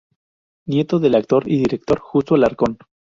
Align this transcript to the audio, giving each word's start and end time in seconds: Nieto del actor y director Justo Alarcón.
Nieto 0.65 0.97
del 0.99 1.13
actor 1.13 1.47
y 1.47 1.59
director 1.59 1.99
Justo 1.99 2.33
Alarcón. 2.33 2.79